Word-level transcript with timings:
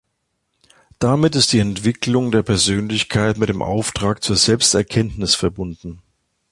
Damit 0.97 1.35
ist 1.35 1.53
die 1.53 1.59
Entwicklung 1.59 2.31
der 2.31 2.41
Persönlichkeit 2.41 3.37
mit 3.37 3.49
dem 3.49 3.61
Auftrag 3.61 4.23
zur 4.23 4.35
Selbsterkenntnis 4.35 5.35
verbunden. 5.35 6.01